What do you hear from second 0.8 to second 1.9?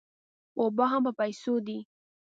هم په پیسو دي.